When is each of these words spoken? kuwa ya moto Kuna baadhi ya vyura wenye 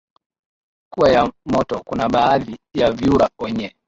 kuwa 0.93 1.09
ya 1.09 1.33
moto 1.45 1.81
Kuna 1.85 2.09
baadhi 2.09 2.55
ya 2.73 2.91
vyura 2.91 3.29
wenye 3.39 3.75